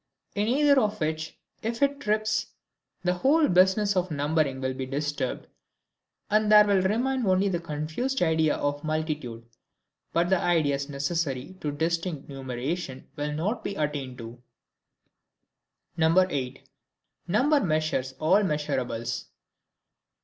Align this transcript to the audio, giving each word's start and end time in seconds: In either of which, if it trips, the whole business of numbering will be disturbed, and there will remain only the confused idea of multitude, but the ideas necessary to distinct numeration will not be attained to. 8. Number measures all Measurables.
In 0.33 0.47
either 0.47 0.79
of 0.79 0.99
which, 0.99 1.37
if 1.61 1.83
it 1.83 1.99
trips, 1.99 2.47
the 3.03 3.13
whole 3.13 3.47
business 3.47 3.95
of 3.95 4.09
numbering 4.09 4.59
will 4.59 4.73
be 4.73 4.87
disturbed, 4.87 5.45
and 6.27 6.51
there 6.51 6.65
will 6.65 6.81
remain 6.81 7.23
only 7.27 7.49
the 7.49 7.59
confused 7.59 8.19
idea 8.19 8.55
of 8.55 8.83
multitude, 8.83 9.45
but 10.11 10.27
the 10.31 10.39
ideas 10.39 10.89
necessary 10.89 11.55
to 11.61 11.71
distinct 11.71 12.27
numeration 12.27 13.09
will 13.15 13.31
not 13.33 13.63
be 13.63 13.75
attained 13.75 14.17
to. 14.17 14.41
8. 15.99 16.67
Number 17.27 17.59
measures 17.59 18.13
all 18.19 18.41
Measurables. 18.41 19.25